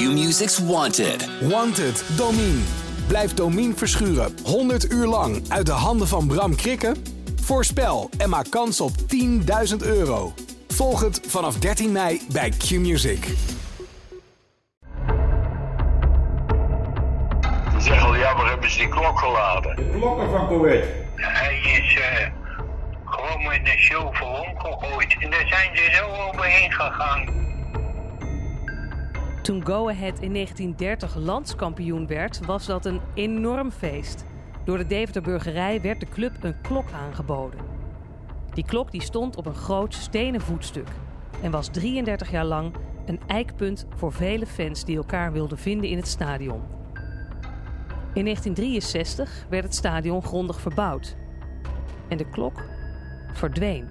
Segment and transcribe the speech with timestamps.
[0.00, 1.28] Q-Music's Wanted.
[1.40, 2.60] Wanted, Domine.
[3.06, 6.96] Blijf Domine verschuren 100 uur lang uit de handen van Bram Krikken?
[7.42, 8.90] Voorspel en maak kans op
[9.70, 10.32] 10.000 euro.
[10.68, 13.24] Volg het vanaf 13 mei bij Q-Music.
[17.72, 19.76] Ze zeggen al, ja, waar hebben ze die klok geladen?
[19.76, 20.84] De klokken van Kuwait.
[21.14, 22.26] Hij is eh,
[23.04, 25.16] gewoon met een show voor omgegooid.
[25.20, 27.48] En daar zijn ze zo overheen gegaan.
[29.50, 34.24] Toen Go Ahead in 1930 landskampioen werd, was dat een enorm feest.
[34.64, 37.60] Door de Deventer Burgerij werd de club een klok aangeboden.
[38.54, 40.88] Die klok die stond op een groot stenen voetstuk
[41.42, 42.74] en was 33 jaar lang
[43.06, 46.62] een eikpunt voor vele fans die elkaar wilden vinden in het stadion.
[48.14, 51.16] In 1963 werd het stadion grondig verbouwd
[52.08, 52.62] en de klok
[53.32, 53.88] verdween.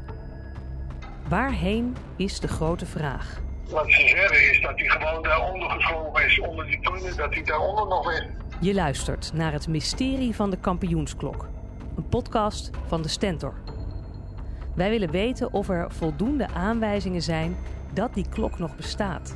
[1.28, 3.48] Waarheen is de grote vraag.
[3.72, 7.44] Wat ze zeggen is dat hij gewoon daaronder geschoven is, onder die tunnen, dat hij
[7.44, 8.28] daaronder nog is.
[8.62, 11.48] Je luistert naar het mysterie van de kampioensklok.
[11.95, 13.53] Een podcast van de Stentor.
[14.76, 17.58] Wij willen weten of er voldoende aanwijzingen zijn
[17.94, 19.36] dat die klok nog bestaat.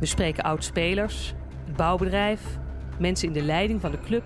[0.00, 2.40] We spreken oud-spelers, het bouwbedrijf,
[2.98, 4.24] mensen in de leiding van de club.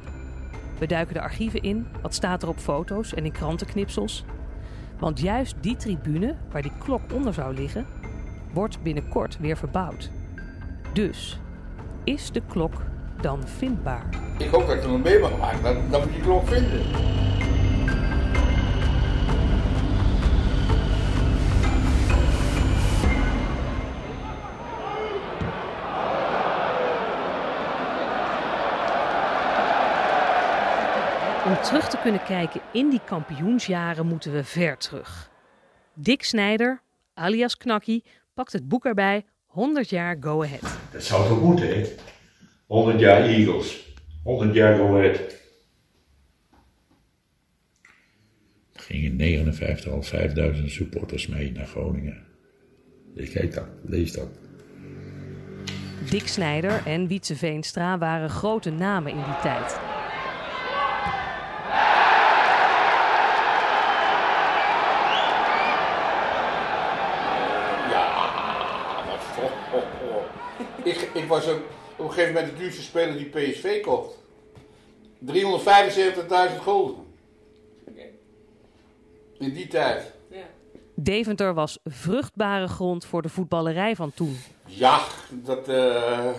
[0.78, 4.24] We duiken de archieven in, wat staat er op foto's en in krantenknipsels.
[4.98, 7.86] Want juist die tribune, waar die klok onder zou liggen,
[8.52, 10.10] wordt binnenkort weer verbouwd.
[10.92, 11.40] Dus
[12.04, 12.82] is de klok
[13.20, 14.08] dan vindbaar?
[14.38, 16.80] Ik hoop dat ik er nog mee mag maken, dat, dat we die klok vinden.
[31.44, 35.30] Om terug te kunnen kijken in die kampioensjaren moeten we ver terug.
[35.94, 36.82] Dick Snijder,
[37.14, 38.04] alias Knakkie,
[38.40, 40.78] pakt het boek erbij 100 jaar Go Ahead.
[40.92, 41.86] Dat zou toch moeten, hè?
[42.66, 45.18] 100 jaar Eagles, 100 jaar Go Ahead.
[48.72, 52.22] Er gingen 59 al 5000 supporters mee naar Groningen.
[53.14, 54.28] Ik kijk dat, lees dat.
[56.10, 59.78] Dick Snijder en Wietse Veenstra waren grote namen in die tijd.
[67.90, 68.06] Ja,
[69.06, 69.50] wat voor.
[69.72, 70.24] oh, oh.
[70.84, 71.60] Ik, ik was op,
[71.96, 74.14] op een gegeven moment de duurste speler die PSV kocht.
[75.26, 77.06] 375.000 gulden.
[79.38, 80.12] In die tijd.
[80.94, 84.38] Deventer was vruchtbare grond voor de voetballerij van toen.
[84.66, 86.30] Ja, dat, eh,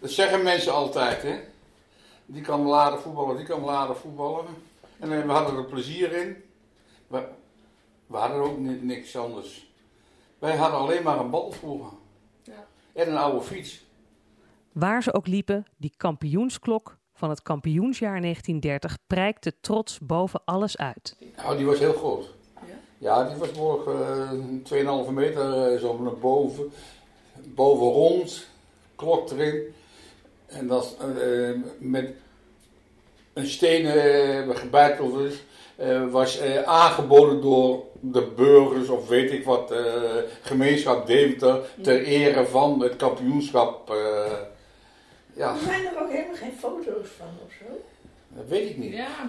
[0.00, 1.38] dat zeggen mensen altijd, hè.
[2.26, 4.44] Die kan laden voetballen, die kan laden voetballen.
[4.98, 6.36] En eh, we hadden er plezier in.
[7.06, 7.24] We,
[8.06, 9.66] we hadden ook ni- niks anders.
[10.38, 11.92] Wij hadden alleen maar een bal vroeger.
[12.92, 13.84] En een oude fiets.
[14.74, 21.16] Waar ze ook liepen, die kampioensklok van het kampioensjaar 1930 prijkte trots boven alles uit.
[21.36, 22.32] Nou, die was heel groot.
[22.98, 26.72] Ja, die was morgen uh, 2,5 meter eh, zo naar boven.
[27.44, 28.46] Boven rond,
[28.96, 29.74] klok erin.
[30.46, 32.10] En dat eh, met
[33.32, 35.42] een stenen uh, gebeiteld is,
[35.76, 39.80] eh, was eh, aangeboden door de burgers of weet ik wat, eh,
[40.42, 43.92] gemeenschap Deventer ter ere van het kampioenschap.
[45.36, 47.84] Ja, Er zijn er ook helemaal geen foto's van of zo.
[48.28, 48.92] dat weet ik niet.
[48.92, 49.28] Ja,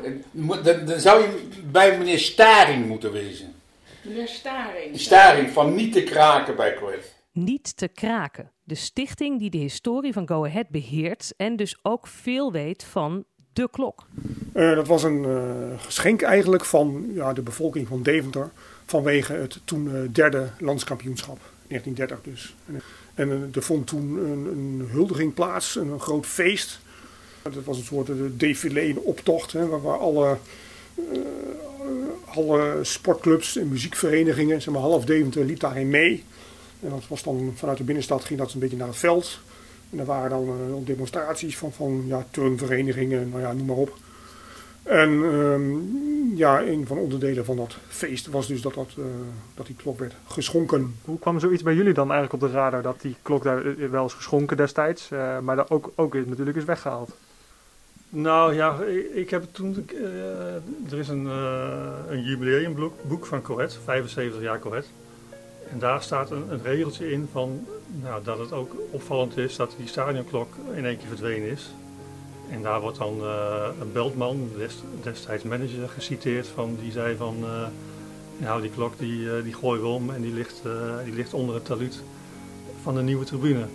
[0.63, 3.53] dan zou je bij meneer Staring moeten wezen.
[4.01, 4.99] meneer Staring.
[4.99, 7.07] Staring van niet te kraken bij Corvette.
[7.31, 8.51] Niet te kraken.
[8.63, 13.25] De stichting die de historie van Go Ahead beheert en dus ook veel weet van
[13.53, 14.05] de klok.
[14.53, 18.49] Eh, dat was een eh, geschenk eigenlijk van ja, de bevolking van Deventer
[18.85, 22.55] vanwege het toen eh, derde landskampioenschap, 1930 dus.
[23.15, 26.79] En, eh, er vond toen een, een huldiging plaats, een, groot feest.
[27.41, 30.37] Dat was een soort uh, défilé, een optocht, hè, waar, alle,
[30.95, 31.19] eh,
[32.25, 36.23] alle sportclubs en muziekverenigingen, zeg maar half Deventer liep daarin mee.
[36.79, 39.39] En dat was dan vanuit de binnenstad ging dat een beetje naar het veld.
[39.89, 43.97] En er waren dan eh, demonstraties van, van ja, turnverenigingen, nou ja, noem maar op.
[44.85, 49.03] En ehm, ja, een van de onderdelen van dat feest was dus dat, dat, eh,
[49.55, 50.95] dat die klok werd geschonken.
[51.05, 53.89] Hoe kwam zoiets bij jullie dan eigenlijk op de radar dat die klok daar eh,
[53.89, 57.15] wel is geschonken destijds, eh, maar dat ook, ook natuurlijk is weggehaald?
[58.09, 58.79] Nou ja,
[59.13, 59.87] ik, heb het toen.
[59.87, 64.87] eh, er is een, eh, een jubileumboek boek van Corvette, 75 jaar Corvette.
[65.71, 67.67] En daar staat een, een regeltje in van
[68.01, 71.73] nou, dat het ook opvallend is dat die stadionklok in één keer verdwenen is.
[72.49, 77.67] En daar wordt dan eh, een dest- destijds manager, geciteerd van die zei van eh,
[78.37, 80.61] nou die klok die, eh, die gooien we om en die ligt,
[81.03, 82.01] die ligt onder het taluut
[82.81, 83.65] van de nieuwe tribune.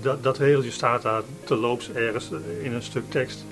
[0.00, 2.30] Dat, dat regeltje staat daar te loops ergens
[2.62, 3.44] in een stuk tekst.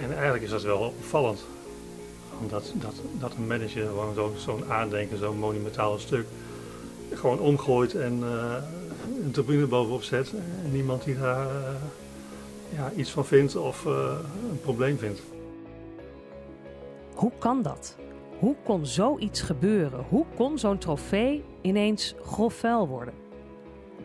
[0.00, 1.44] En eigenlijk is dat wel opvallend.
[2.40, 6.26] Omdat dat, dat een manager gewoon zo'n zo aandenken, zo'n monumentaal stuk,
[7.14, 8.54] gewoon omgooit en uh,
[9.24, 10.32] een tribune bovenop zet.
[10.64, 11.46] En niemand die daar
[12.74, 14.18] ja, iets van vindt of uh,
[14.50, 15.22] een probleem vindt.
[17.14, 17.96] Hoe kan dat?
[18.38, 20.04] Hoe kon zoiets gebeuren?
[20.08, 23.14] Hoe kon zo'n trofee ineens grof vuil worden?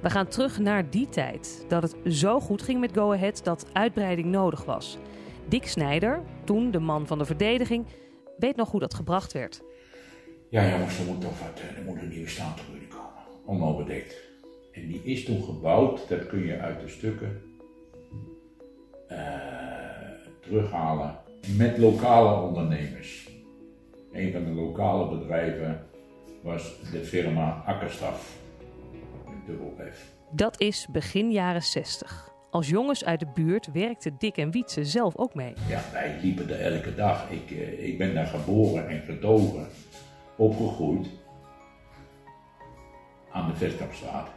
[0.01, 3.65] We gaan terug naar die tijd, dat het zo goed ging met Go Ahead dat
[3.74, 4.98] uitbreiding nodig was.
[5.48, 7.86] Dick Snijder, toen de man van de verdediging,
[8.38, 9.62] weet nog hoe dat gebracht werd.
[10.50, 14.15] Ja jongens, er moet toch wat, eh, er moet een nieuwe staantribune komen, onoverdekt.
[14.71, 17.53] En die is toen gebouwd, dat kun je uit de stukken
[20.42, 21.15] terughalen
[21.57, 23.30] met lokale ondernemers.
[24.12, 25.81] Een van de lokale bedrijven
[26.42, 28.38] was de firma Akkerstaf.
[29.45, 30.12] Dubbel F.
[30.31, 32.31] Dat is begin jaren 60.
[32.50, 35.54] Als jongens uit de buurt werkten Dick en Wietse zelf ook mee.
[35.68, 37.30] Ja, wij liepen er elke dag.
[37.30, 39.68] Ik, eh, ik ben daar geboren en getogen,
[40.36, 41.07] opgegroeid
[43.31, 44.27] aan de Vestkapstraat.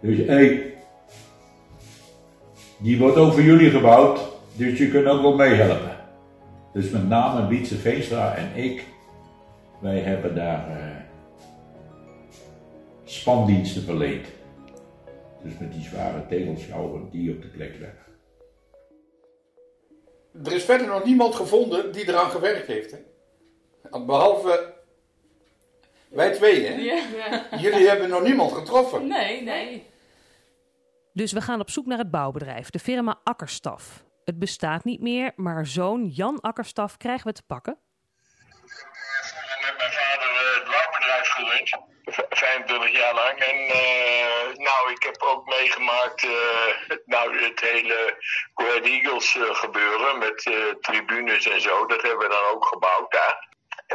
[0.00, 0.74] Dus hé, hey,
[2.80, 4.20] die wordt ook voor jullie gebouwd,
[4.52, 5.96] dus je kunt ook wel meehelpen.
[6.72, 8.84] Dus met name Wietse Veenstra en ik,
[9.80, 10.96] wij hebben daar uh,
[13.04, 14.26] spandiensten verleend.
[15.42, 17.98] Dus met die zware tegelschouwen die op de plek leggen.
[20.44, 22.90] Er is verder nog niemand gevonden die eraan gewerkt heeft.
[22.90, 22.98] Hè?
[24.06, 24.74] Behalve
[26.08, 26.74] wij twee, hè?
[26.74, 27.58] Ja.
[27.58, 29.06] Jullie hebben nog niemand getroffen.
[29.06, 29.89] Nee, nee.
[31.20, 33.84] Dus we gaan op zoek naar het bouwbedrijf, de firma Akkerstaf.
[34.24, 37.78] Het bestaat niet meer, maar zoon Jan Akkerstaf krijgen we te pakken.
[39.60, 41.78] met mijn vader het bouwbedrijf gerund.
[42.30, 43.38] 25 jaar lang.
[43.38, 46.32] En uh, nou, ik heb ook meegemaakt uh,
[47.14, 48.22] nou, het hele
[48.54, 50.42] Red Eagles gebeuren met
[50.80, 51.86] tribunes en zo.
[51.86, 53.48] Dat hebben we dan ook gebouwd daar.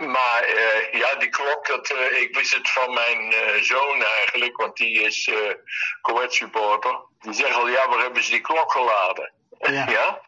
[0.07, 0.47] Maar
[0.91, 1.89] ja, die klok, dat,
[2.19, 3.33] ik wist het van mijn
[3.63, 7.13] zoon eigenlijk, want die is uh, supporter.
[7.25, 9.31] Die zegt al, ja, waar hebben ze die klok geladen?
[9.59, 9.89] Ja.
[9.97, 10.21] ja?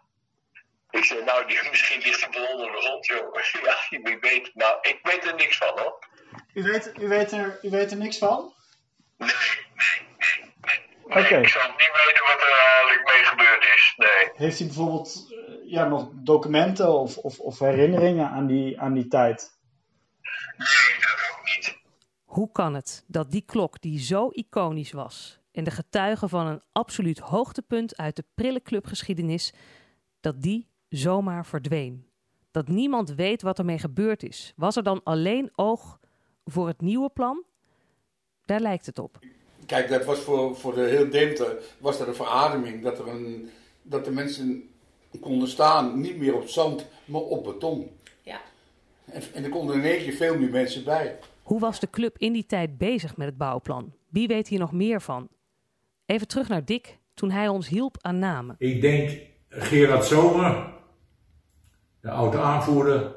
[0.90, 3.34] Ik zei, nou, die, misschien ligt die onder de grond, joh.
[3.64, 4.52] Ja, wie weet.
[4.54, 6.00] Nou, ik weet er niks van, hoor.
[6.54, 8.54] U weet, u weet, er, u weet er niks van?
[9.18, 10.54] Nee, nee, nee.
[11.06, 11.24] nee.
[11.24, 11.38] Oké.
[11.38, 14.32] Ik zou niet weten wat er eigenlijk mee gebeurd is, nee.
[14.34, 19.08] Heeft u bijvoorbeeld uh, ja, nog documenten of, of, of herinneringen aan die, aan die
[19.08, 19.60] tijd?
[20.58, 21.78] Nee, dat ook niet.
[22.26, 26.62] Hoe kan het dat die klok die zo iconisch was en de getuige van een
[26.72, 29.54] absoluut hoogtepunt uit de prille clubgeschiedenis,
[30.20, 32.06] dat die zomaar verdween?
[32.52, 34.54] Dat niemand weet wat ermee gebeurd is.
[34.56, 36.00] Was er dan alleen oog
[36.46, 37.44] voor het nieuwe plan?
[38.46, 39.20] Daar lijkt het op.
[39.66, 42.84] Kijk, dat was voor, voor de heel Deventer was dat een verademing.
[42.84, 43.50] Dat, er een,
[43.82, 44.70] dat de mensen
[45.20, 47.90] konden staan, niet meer op zand, maar op beton.
[48.22, 48.42] Ja.
[49.06, 51.20] En, en er konden in één keer veel meer mensen bij.
[51.44, 53.94] Hoe was de club in die tijd bezig met het bouwplan?
[54.10, 55.30] Wie weet hier nog meer van?
[56.08, 58.56] Even terug naar Dick, toen hij ons hielp aan namen.
[58.58, 59.20] Ik denk
[59.50, 60.74] Gerard Zomer,
[62.02, 63.16] de oude aanvoerder,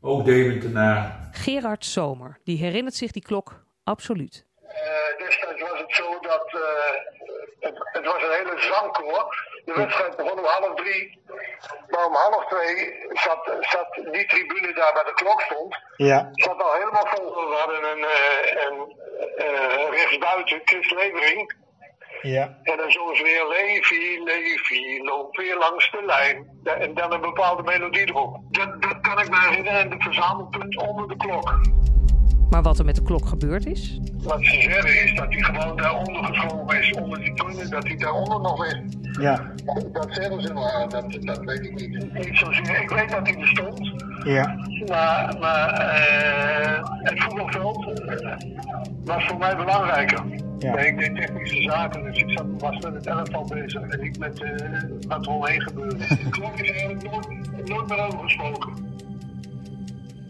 [0.00, 1.28] ook Deventenaar.
[1.32, 4.46] Gerard Zomer, die herinnert zich die klok absoluut.
[4.62, 6.60] Uh, destijds was het zo dat uh,
[7.60, 9.48] het, het, was een hele zangkoor.
[9.64, 11.20] De wedstrijd begon om half drie.
[11.88, 15.76] Maar om half twee zat, zat die tribune daar waar de klok stond.
[15.96, 16.28] Ja.
[16.32, 17.48] Zat al helemaal vol.
[17.48, 21.64] We hadden een, uh, een rechtsbuiten, Chris Levering.
[22.22, 22.58] Ja.
[22.62, 26.46] En dan zongen ze weer Levi, Levi, loop weer langs de lijn.
[26.80, 28.40] En dan een bepaalde melodie erop.
[28.50, 31.60] Dat, dat kan ik me herinneren, en de verzamelpunt onder de klok.
[32.50, 34.00] Maar wat er met de klok gebeurd is?
[34.22, 37.96] Wat ze zeggen is dat hij gewoon daaronder geschoven is, onder die tonnen, dat hij
[37.96, 38.80] daaronder nog is.
[39.20, 39.52] Ja.
[39.92, 42.12] Dat zeggen ze maar, dat, dat weet ik niet.
[42.12, 42.80] Niet zozeer.
[42.82, 43.92] Ik weet dat hij er stond.
[44.24, 44.56] Ja.
[44.86, 48.00] Maar, maar uh, het voetbalveld
[49.04, 50.24] was voor mij belangrijker.
[50.58, 50.74] Ja.
[50.74, 54.18] Nee, ik deed technische zaken, dus ik zat, was met het elftal bezig en niet
[54.18, 54.50] met uh,
[55.08, 55.96] wat er omheen gebeurde.
[55.96, 58.94] De klok is eigenlijk nooit, nooit meer over gesproken.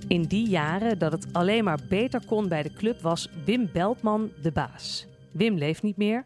[0.08, 4.30] In die jaren dat het alleen maar beter kon bij de club was Wim Beltman
[4.42, 5.06] de baas.
[5.32, 6.24] Wim leeft niet meer.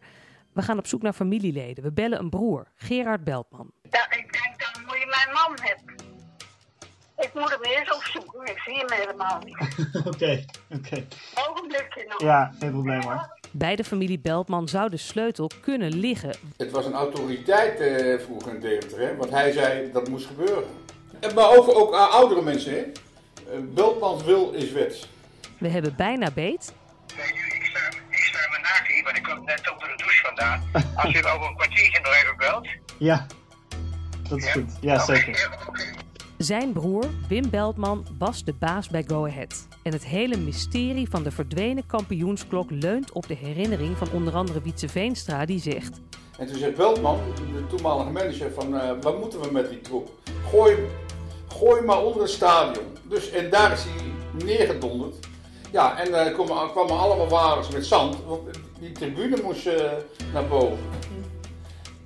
[0.53, 1.83] We gaan op zoek naar familieleden.
[1.83, 3.71] We bellen een broer, Gerard Beltman.
[3.89, 5.90] Ja, ik denk dan moet je mijn man hebben.
[7.21, 8.45] Ik moet hem eerst opzoeken.
[8.45, 9.57] Ik zie hem helemaal niet.
[10.13, 10.87] Oké, oké.
[10.87, 11.07] Okay.
[11.49, 12.21] Ogenblikje nog.
[12.21, 13.39] Ja, geen probleem hoor.
[13.51, 16.35] Bij de familie Beltman zou de sleutel kunnen liggen.
[16.57, 19.15] Het was een autoriteit eh, vroeger in Deventer, hè?
[19.15, 20.63] want hij zei dat moest gebeuren.
[21.19, 22.79] En, maar ook, ook uh, oudere mensen, hè?
[22.79, 25.07] Uh, Beltmans wil is wet.
[25.57, 26.73] We hebben bijna beet.
[27.07, 30.63] Ik sta, ik sta mijn naakt hier, want ik kwam net onder de douche vandaan.
[30.95, 32.67] Als u over een kwartiertje nog even belt.
[32.97, 33.25] Ja,
[34.29, 34.71] dat is goed.
[34.81, 35.49] Ja, zeker.
[36.43, 39.67] Zijn broer, Wim Beltman, was de baas bij Go Ahead.
[39.83, 44.61] En het hele mysterie van de verdwenen kampioensklok leunt op de herinnering van onder andere
[44.61, 45.99] Wietse Veenstra, die zegt...
[46.37, 50.09] En toen zei Beltman, de toenmalige manager, van uh, wat moeten we met die troep?
[50.49, 50.75] Gooi,
[51.47, 52.85] gooi maar onder het stadion.
[53.03, 54.11] Dus, en daar is hij
[54.45, 55.15] neergedonderd.
[55.71, 58.41] Ja, en dan uh, kwamen, kwamen allemaal wagens met zand, want
[58.79, 59.73] die tribune moest uh,
[60.33, 60.79] naar boven.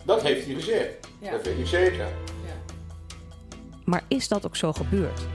[0.03, 1.07] Dat heeft hij gezegd.
[1.19, 1.31] Ja.
[1.31, 2.07] Dat weet ik zeker.
[3.85, 5.27] Maar is dat ook zo gebeurd?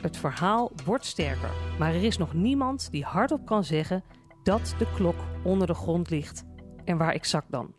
[0.00, 4.04] Het verhaal wordt sterker, maar er is nog niemand die hardop kan zeggen
[4.42, 6.44] dat de klok onder de grond ligt.
[6.84, 7.74] En waar exact dan?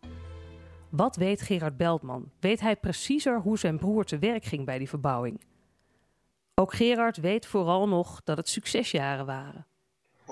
[0.90, 2.32] Wat weet Gerard Beltman?
[2.40, 5.42] Weet hij preciezer hoe zijn broer te werk ging bij die verbouwing?
[6.56, 9.66] Ook Gerard weet vooral nog dat het succesjaren waren.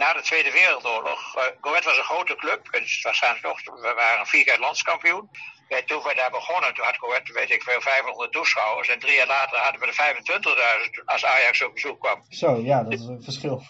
[0.02, 2.62] Na de Tweede Wereldoorlog, uh, Goed was een grote club,
[3.02, 5.30] waarschijnlijk nog, we waren vier keer landskampioen.
[5.70, 8.90] Ja, toen we daar begonnen, toen had Goed, weet ik veel, 500 toeschouwers.
[8.90, 9.98] En drie jaar later hadden we de
[11.00, 12.26] 25.000 als Ajax op bezoek kwam.
[12.30, 13.64] Zo, ja, dat is een verschil.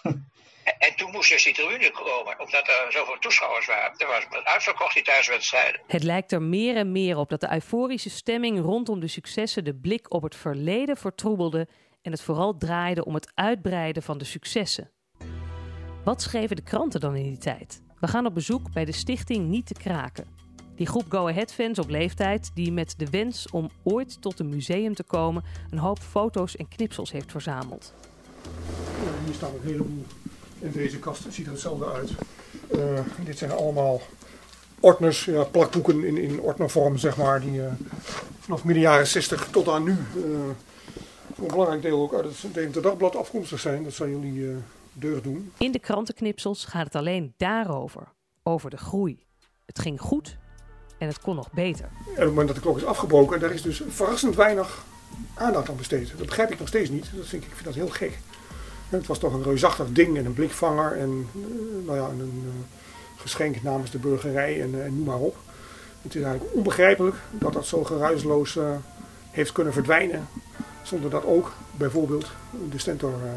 [0.78, 3.92] En toen moest dus die tribune komen, omdat er zoveel toeschouwers waren.
[3.96, 5.80] Er was uitverkocht die thuiswedstrijden.
[5.86, 9.74] Het lijkt er meer en meer op dat de euforische stemming rondom de successen de
[9.74, 11.68] blik op het verleden vertroebelde
[12.02, 14.92] en het vooral draaide om het uitbreiden van de successen.
[16.08, 17.80] Wat schreven de kranten dan in die tijd?
[18.00, 20.24] We gaan op bezoek bij de stichting Niet te Kraken.
[20.76, 24.48] Die groep Go Ahead fans op leeftijd die met de wens om ooit tot een
[24.48, 27.92] museum te komen een hoop foto's en knipsels heeft verzameld.
[29.04, 30.04] Ja, hier staan een heleboel.
[30.58, 32.10] In deze kast ziet er hetzelfde uit.
[32.74, 34.00] Uh, dit zijn allemaal
[34.80, 37.66] ordners, ja, plakboeken in, in ordnervorm, zeg maar, die uh,
[38.40, 40.24] vanaf midden jaren 60 tot aan nu uh,
[41.34, 43.84] voor een belangrijk deel ook uit het Deventer Dagblad afkomstig zijn.
[43.84, 44.56] Dat zijn jullie
[45.00, 45.52] deugd doen.
[45.58, 48.12] In de krantenknipsels gaat het alleen daarover,
[48.42, 49.26] over de groei.
[49.66, 50.36] Het ging goed
[50.98, 51.88] en het kon nog beter.
[52.06, 54.84] Op het moment dat de klok is afgebroken, daar is dus verrassend weinig
[55.34, 56.12] aandacht aan besteed.
[56.16, 57.10] Dat begrijp ik nog steeds niet.
[57.14, 58.18] Dat vind ik, ik vind dat heel gek.
[58.88, 61.28] Het was toch een reusachtig ding en een blikvanger en
[61.84, 62.50] nou ja, een uh,
[63.16, 65.36] geschenk namens de burgerij en, en, noem maar op.
[66.02, 68.70] Het is eigenlijk onbegrijpelijk dat dat zo geruisloos uh,
[69.30, 70.28] heeft kunnen verdwijnen.
[70.82, 72.30] Zonder dat ook bijvoorbeeld
[72.70, 73.30] de Stentor uh,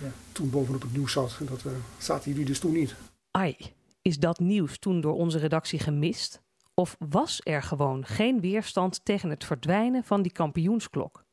[0.00, 0.08] ja.
[0.32, 1.38] toen bovenop het nieuws zat.
[1.40, 1.64] Dat
[1.98, 2.94] zaten jullie dus toen niet.
[3.30, 3.56] Ai,
[4.02, 6.42] is dat nieuws toen door onze redactie gemist?
[6.74, 11.24] Of was er gewoon geen weerstand tegen het verdwijnen van die kampioensklok?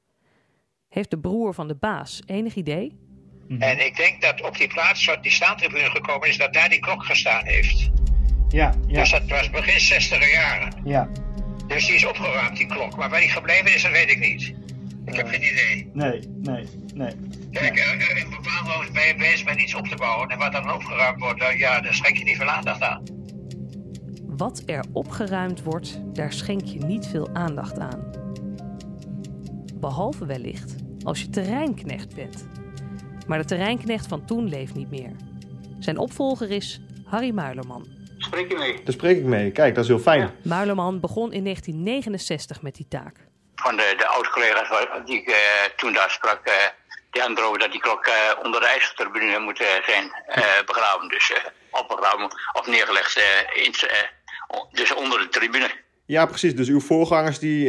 [0.88, 2.98] Heeft de broer van de baas enig idee?
[3.48, 3.62] Mhm.
[3.62, 6.80] En ik denk dat op die plaats waar die staantribune gekomen is, dat daar die
[6.80, 7.90] klok gestaan heeft.
[8.48, 9.00] Ja, ja.
[9.00, 10.82] Dus dat was begin 60 jaren.
[10.84, 11.10] Ja.
[11.68, 12.96] Dus die is opgeruimd, die klok.
[12.98, 14.54] Maar waar die gebleven is, dat weet ik niet.
[15.06, 15.90] Ik heb geen idee.
[15.94, 16.68] Nee, nee,
[17.02, 17.40] nee.
[17.52, 18.26] Kijk, nee.
[18.64, 20.30] moment ben je bezig met iets op te bouwen.
[20.30, 23.04] En wat dan opgeruimd wordt, ja, daar schenk je niet veel aandacht aan.
[24.26, 28.12] Wat er opgeruimd wordt, daar schenk je niet veel aandacht aan.
[29.76, 32.48] Behalve wellicht als je terreinknecht bent.
[33.28, 35.12] Maar de terreinknecht van toen leeft niet meer.
[35.80, 37.88] Zijn opvolger is Harry Muilerman.
[38.18, 38.84] Spreek je mee?
[38.84, 39.52] Daar spreek ik mee.
[39.52, 40.20] Kijk, dat is heel fijn.
[40.20, 40.32] Ja.
[40.44, 43.16] Muilerman begon in 1969 met die taak.
[43.56, 45.36] Van de, de oud-collega's die ik uh,
[45.76, 46.42] toen daar sprak,
[47.12, 48.14] die erover dat die klok uh,
[48.44, 50.12] onder de ijzertribune moet zijn
[50.66, 51.08] begraven.
[51.08, 51.34] Dus
[51.72, 53.22] opgegraven of neergelegd,
[53.54, 53.74] in,
[54.72, 55.72] dus onder de tribune.
[56.06, 56.56] Ja, precies.
[56.56, 57.64] Dus uw voorgangers die,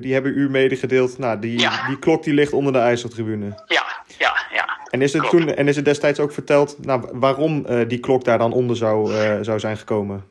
[0.00, 1.18] die hebben u medegedeeld.
[1.18, 1.86] Nou, die, ja.
[1.86, 3.62] die klok die ligt onder de ijzertribune.
[3.66, 3.84] Ja,
[4.18, 4.78] ja, ja.
[4.90, 8.38] En is het, toen, en is het destijds ook verteld nou, waarom die klok daar
[8.38, 9.12] dan onder zou,
[9.44, 10.28] zou zijn gekomen?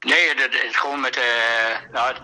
[0.00, 1.20] Nee, dat is gewoon met.
[1.92, 2.14] Nou,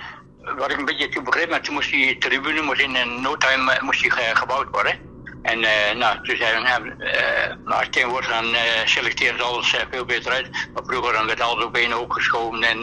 [0.56, 3.36] wat ik een beetje toen begreep, maar toen moest die tribune moest in een no
[3.36, 5.13] time moest die gebouwd worden.
[5.44, 5.60] En
[5.98, 8.44] nou, toen zeiden we, nou, tegenwoordig dan
[8.84, 10.48] selecteren ze alles veel beter uit.
[10.50, 12.78] Maar vroeger dan werd alles op één hoop geschoven en,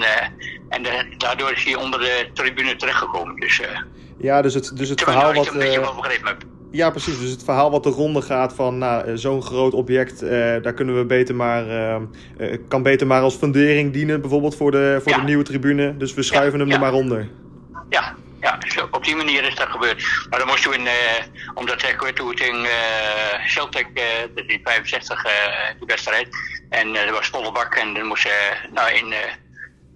[0.70, 0.84] en
[1.18, 3.36] daardoor is hij onder de tribune terechtgekomen.
[3.36, 3.62] Dus,
[4.18, 5.51] ja, dus het, dus het verhaal wat...
[6.72, 7.20] Ja, precies.
[7.20, 10.30] Dus het verhaal wat de ronde gaat van nou, zo'n groot object, uh,
[10.62, 11.96] daar kunnen we beter maar, uh,
[12.38, 15.18] uh, kan beter maar als fundering dienen, bijvoorbeeld voor de, voor ja.
[15.18, 15.98] de nieuwe tribune.
[15.98, 17.27] Dus we schuiven ja, hem er maar onder.
[17.89, 20.03] Ja, ja zo, op die manier is dat gebeurd.
[20.29, 20.88] Maar dan moest je in,
[21.53, 22.67] omdat ik weet hoe in
[23.48, 23.95] Celtic,
[24.36, 25.24] dat is in 65
[25.79, 26.27] de wedstrijd,
[26.69, 28.29] en er was volle bak en dan moest
[28.74, 29.13] nou, in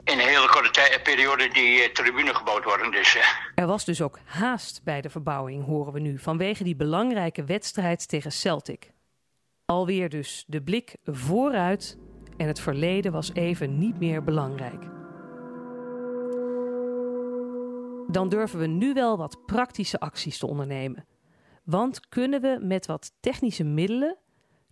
[0.05, 2.91] in een hele korte periode die uh, tribune gebouwd worden.
[2.91, 3.21] Dus, uh.
[3.55, 8.07] Er was dus ook haast bij de verbouwing, horen we nu, vanwege die belangrijke wedstrijd
[8.07, 8.91] tegen Celtic.
[9.65, 11.97] Alweer dus de blik vooruit
[12.37, 14.94] en het verleden was even niet meer belangrijk.
[18.07, 21.07] Dan durven we nu wel wat praktische acties te ondernemen.
[21.63, 24.17] Want kunnen we met wat technische middelen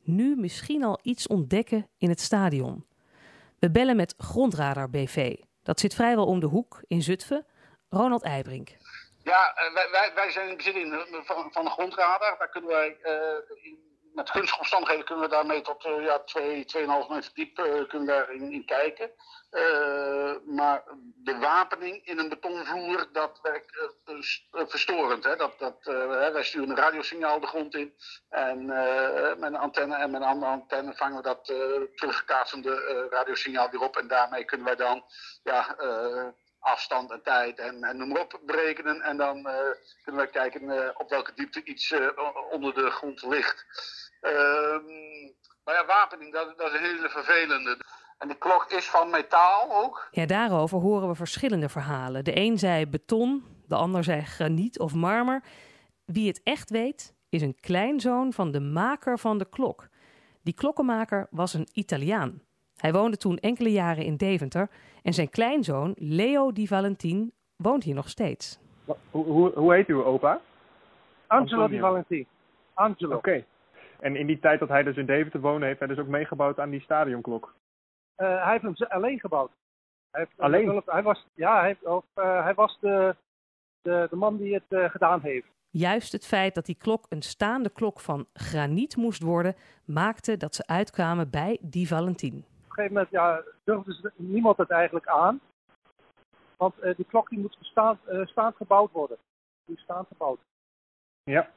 [0.02, 2.86] nu misschien al iets ontdekken in het stadion?
[3.60, 5.36] We bellen met Grondradar BV.
[5.64, 7.46] Dat zit vrijwel om de hoek in Zutphen.
[7.90, 8.70] Ronald Eibrink.
[9.24, 10.92] Ja, eh, wij, wij, wij zijn in
[11.24, 12.36] van, van een grondradar.
[12.38, 12.98] Daar kunnen wij
[13.62, 13.83] in,
[14.14, 18.08] met gunstige omstandigheden kunnen we daarmee tot uh, ja, 2, 2,5 meter diep uh, kunnen
[18.08, 19.12] daarin in kijken.
[19.52, 20.84] Uh, maar
[21.16, 23.90] de wapening in een betonvloer, dat werkt
[24.52, 25.24] verstorend.
[25.24, 25.36] Hè?
[25.36, 25.78] Dat, dat,
[26.34, 27.94] wij sturen een radiosignaal de grond in.
[28.30, 28.66] En
[29.40, 31.46] met een antenne en met een andere antenne vangen we dat
[31.96, 33.98] terugkaatsende radiosignaal weer op.
[33.98, 35.04] En daarmee kunnen wij dan
[35.44, 35.76] ja,
[36.64, 39.02] afstand en tijd en, en noem maar op berekenen.
[39.02, 39.48] En dan
[40.04, 41.94] kunnen wij kijken op welke diepte iets
[42.52, 43.66] onder de grond ligt.
[44.22, 44.86] Ehm,
[45.64, 47.78] maar ja, wapening, dat, dat is een hele vervelende.
[48.18, 50.08] En de klok is van metaal ook.
[50.12, 52.24] Ja, daarover horen we verschillende verhalen.
[52.24, 55.44] De een zei beton, de ander zei graniet of marmer.
[56.06, 59.88] Wie het echt weet, is een kleinzoon van de maker van de klok.
[60.42, 62.42] Die klokkenmaker was een Italiaan.
[62.78, 64.70] Hij woonde toen enkele jaren in Deventer
[65.02, 68.60] en zijn kleinzoon, Leo Di Valentin, woont hier nog steeds.
[69.12, 70.42] Hoe, hoe, hoe heet uw opa?
[71.28, 72.28] Angelo Di Valentin.
[72.74, 73.16] Angelo.
[73.16, 73.46] Oké.
[74.00, 76.60] En in die tijd dat hij dus in Deventer woonde, heeft hij dus ook meegebouwd
[76.60, 77.56] aan die stadionklok?
[78.18, 79.52] Uh, hij heeft hem alleen gebouwd.
[80.12, 80.82] Hij heeft, alleen?
[80.86, 83.16] hij was, ja, hij, of, uh, hij was de,
[83.82, 85.48] de, de man die het uh, gedaan heeft.
[85.70, 90.56] Juist het feit dat die klok een staande klok van graniet moest worden, maakte dat
[90.56, 92.46] ze uitkwamen bij die Valentin.
[92.74, 95.40] Op een gegeven moment ja, durfde niemand het eigenlijk aan.
[96.58, 99.18] Want die klok die moet staand, staand gebouwd worden.
[99.66, 100.40] Die is staand gebouwd.
[101.24, 101.50] Ja.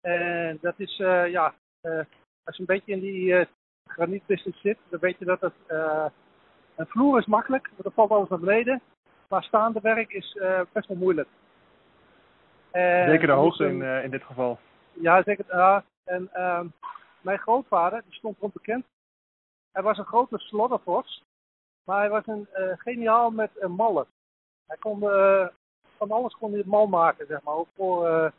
[0.00, 1.98] En dat is, ja, uh,
[2.44, 3.46] als je een beetje in die
[3.86, 5.52] granietbusiness zit, dan weet je dat het,
[6.76, 8.80] een vloer is makkelijk, want dan valt alles naar beneden.
[9.28, 10.38] Maar staande werk is
[10.72, 11.28] best wel moeilijk.
[12.70, 14.58] En, zeker de hoogte in, in dit geval.
[14.92, 15.44] Ja, zeker.
[15.48, 15.84] Ja.
[16.04, 16.66] En ehm,
[17.20, 18.84] mijn grootvader, die stond rond bekend.
[19.78, 21.24] Hij was een grote sloddervos,
[21.84, 24.06] maar hij was een geniaal met mallen.
[24.66, 25.00] Hij kon
[25.96, 27.54] van alles kon hij mal maken, zeg maar.
[27.54, 28.32] Ook voor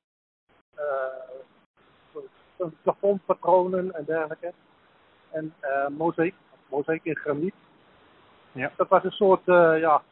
[2.82, 4.54] plafondpatronen en dergelijke.
[5.32, 6.36] En uh, mozaïek,
[6.70, 7.56] mozaïek in graniet.
[8.52, 8.72] Ja.
[8.76, 10.04] Dat was een soort, uh, ja,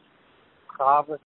[0.67, 1.19] gave.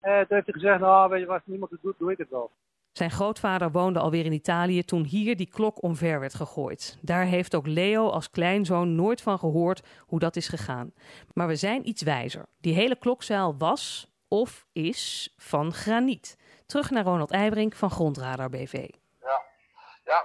[0.00, 2.30] En toen heeft hij gezegd, nou weet je wat, niemand het doet, doe ik het
[2.30, 2.50] wel.
[2.92, 6.98] Zijn grootvader woonde alweer in Italië toen hier die klok omver werd gegooid.
[7.00, 10.92] Daar heeft ook Leo als kleinzoon nooit van gehoord hoe dat is gegaan.
[11.34, 12.46] Maar we zijn iets wijzer.
[12.60, 16.36] Die hele klokzaal was of is van graniet.
[16.66, 18.88] Terug naar Ronald Eibrink van Grondradar BV.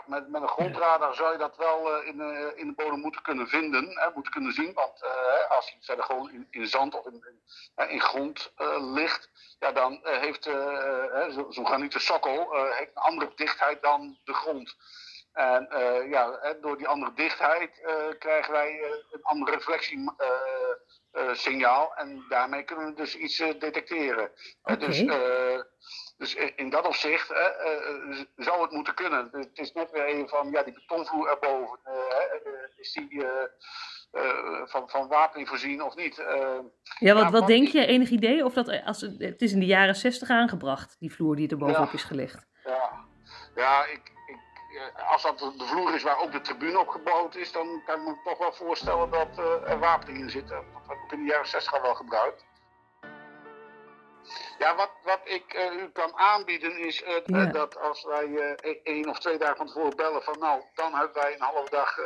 [0.06, 3.22] Met, met een grondradar zou je dat wel uh, in, uh, in de bodem moeten
[3.22, 4.74] kunnen vinden, hè, moeten kunnen zien.
[4.74, 7.24] Want uh, als hij verder gewoon in, zand of in,
[7.88, 10.44] in, grond ligt, ja, dan heeft
[11.30, 14.76] zo'n zo granieten sokkel heeft een andere dichtheid dan de grond.
[15.34, 15.68] En
[16.10, 17.72] ja, door die andere dichtheid
[18.20, 19.62] krijgen wij een andere
[21.18, 21.96] reflectiesignaal.
[21.96, 24.32] en daarmee kunnen we dus iets detecteren.
[24.64, 24.78] Okay.
[24.78, 25.06] Dus
[26.18, 27.28] dus in dat opzicht
[28.36, 29.28] zou het moeten kunnen.
[29.32, 31.80] Het is net weer een van ja, die betonvloer erboven.
[32.76, 33.26] Is die
[34.66, 36.16] van, van wapening voorzien of niet?
[37.00, 37.86] ja, wat, wat denk je?
[37.86, 38.46] Enig idee?
[38.46, 41.86] Of dat, als, het is in de jaren 60 aangebracht, die vloer die er bovenop
[41.86, 42.48] ja, is gelegd.
[42.64, 43.06] Ja,
[43.56, 44.12] ja ik,
[45.08, 48.06] als dat de vloer is waar ook de tribune op gebouwd is, dan kan ik
[48.06, 50.48] me toch wel voorstellen dat er wapening in zit.
[50.48, 52.46] Dat heb ik in de jaren 60 al wel gebruikt.
[54.60, 57.46] Ja, wat, wat ik uh, u kan aanbieden is uh, ja.
[57.46, 61.22] dat als wij uh, één of twee dagen van tevoren bellen van nou, dan hebben
[61.22, 62.00] wij een halve dag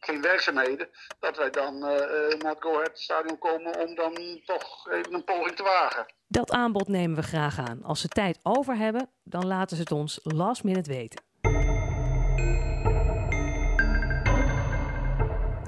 [0.00, 0.88] geen werkzaamheden,
[1.20, 5.56] dat wij dan naar het Go Ahead stadion komen om dan toch even een poging
[5.56, 6.06] te wagen.
[6.26, 7.82] Dat aanbod nemen we graag aan.
[7.82, 11.27] Als ze tijd over hebben, dan laten ze het ons last minute weten.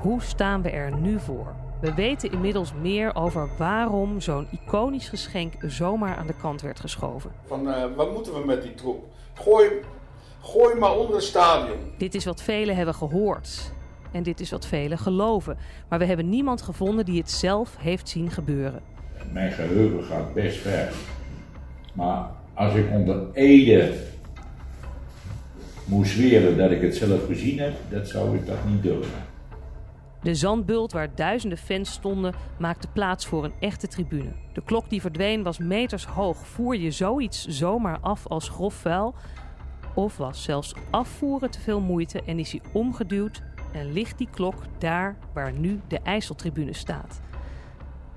[0.00, 1.54] Hoe staan we er nu voor?
[1.80, 7.30] We weten inmiddels meer over waarom zo'n iconisch geschenk zomaar aan de kant werd geschoven.
[7.46, 9.04] Van uh, wat moeten we met die troep?
[9.34, 9.68] Gooi,
[10.40, 11.78] gooi maar onder het stadion.
[11.98, 13.72] Dit is wat velen hebben gehoord.
[14.12, 15.56] En dit is wat velen geloven.
[15.88, 18.82] Maar we hebben niemand gevonden die het zelf heeft zien gebeuren.
[19.32, 20.92] Mijn geheugen gaat best ver.
[21.94, 23.94] Maar als ik onder Ede
[25.84, 29.29] moest zweren dat ik het zelf gezien heb, dat zou ik dat niet durven.
[30.22, 34.32] De zandbult waar duizenden fans stonden maakte plaats voor een echte tribune.
[34.52, 36.46] De klok die verdween was meters hoog.
[36.46, 39.14] Voer je zoiets zomaar af als grof vuil?
[39.94, 44.54] Of was zelfs afvoeren te veel moeite en is hij omgeduwd en ligt die klok
[44.78, 47.20] daar waar nu de IJsseltribune staat?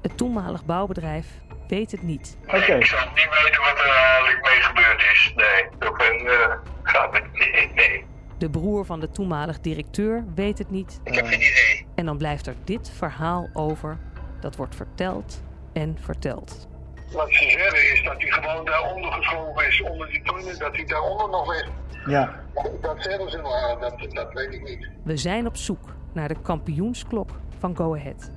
[0.01, 2.37] Het toenmalig bouwbedrijf weet het niet.
[2.45, 2.79] Okay.
[2.79, 5.33] Ik zou niet weten wat er eigenlijk mee gebeurd is.
[5.35, 8.05] Nee, dat ben, uh, gaat met, nee, nee.
[8.37, 10.99] De broer van de toenmalig directeur weet het niet.
[11.03, 11.72] Ik heb geen idee.
[11.95, 13.97] En dan blijft er dit verhaal over.
[14.39, 16.67] Dat wordt verteld en verteld.
[17.13, 20.85] Wat ze zeggen is dat hij gewoon daaronder geschoven is, onder die tuinen, dat hij
[20.85, 21.71] daaronder nog ligt.
[22.05, 22.39] Ja.
[22.81, 24.89] Dat zeggen ze maar, dat, dat weet ik niet.
[25.03, 27.29] We zijn op zoek naar de kampioensklok
[27.59, 28.31] van Go Ahead.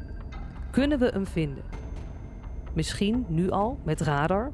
[0.70, 1.64] Kunnen we hem vinden?
[2.72, 4.50] Misschien nu al met radar?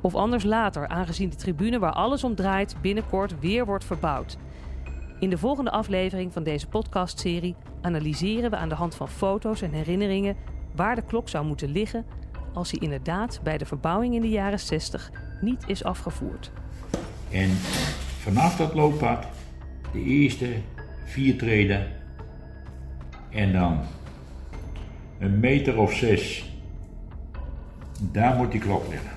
[0.00, 4.36] Of anders later, aangezien de tribune waar alles om draait binnenkort weer wordt verbouwd.
[5.18, 9.72] In de volgende aflevering van deze podcastserie analyseren we aan de hand van foto's en
[9.72, 10.36] herinneringen
[10.74, 12.06] waar de klok zou moeten liggen
[12.54, 16.50] als hij inderdaad bij de verbouwing in de jaren 60 niet is afgevoerd.
[17.30, 17.50] En
[18.20, 19.26] vanaf dat looppad,
[19.92, 20.52] de eerste
[21.04, 21.86] vier treden
[23.30, 23.80] en dan
[25.18, 26.52] een meter of zes,
[28.00, 29.10] daar moet die klok liggen.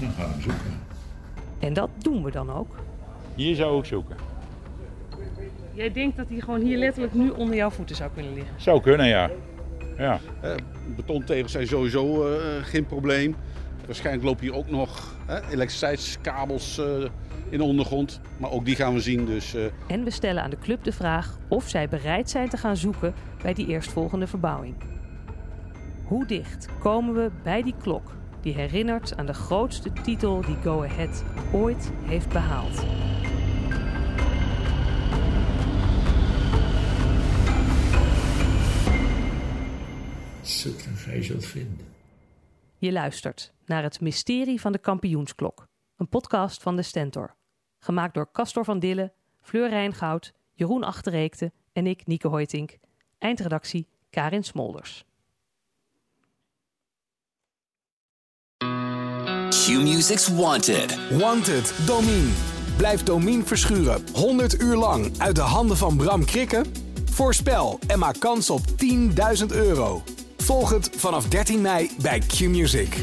[0.00, 0.80] Dan gaan we hem zoeken.
[1.58, 2.76] En dat doen we dan ook.
[3.34, 4.29] Hier zou ik zoeken.
[5.72, 8.54] Jij denkt dat hij gewoon hier letterlijk nu onder jouw voeten zou kunnen liggen?
[8.56, 9.30] Zou kunnen, ja.
[9.96, 10.20] ja.
[10.40, 10.54] Eh,
[10.96, 13.36] betontegels zijn sowieso eh, geen probleem.
[13.86, 15.14] Waarschijnlijk lopen hier ook nog
[15.50, 16.86] elektriciteitskabels eh,
[17.48, 18.20] in de ondergrond.
[18.36, 19.26] Maar ook die gaan we zien.
[19.26, 22.56] Dus, eh, En we stellen aan de club de vraag of zij bereid zijn te
[22.56, 24.74] gaan zoeken bij die eerstvolgende verbouwing.
[26.04, 30.82] Hoe dicht komen we bij die klok die herinnert aan de grootste titel die Go
[30.82, 32.84] Ahead ooit heeft behaald?
[41.00, 41.86] Vinden.
[42.78, 47.34] Je luistert naar het Mysterie van de Kampioensklok, een podcast van de Stentor.
[47.78, 52.78] Gemaakt door Castor van Dille, Fleur Rijngoud, Jeroen Achterreekte en ik, Nieke Hoytink.
[53.18, 55.04] Eindredactie Karin Smolders.
[59.48, 61.18] Q-Music's Wanted.
[61.18, 62.32] Wanted, Domine.
[62.76, 66.66] Blijf Domine verschuren 100 uur lang uit de handen van Bram Krikken?
[67.04, 68.60] Voorspel en maak kans op
[69.40, 70.02] 10.000 euro.
[70.50, 72.96] Volg het vanaf 13 mei bij Q-Music.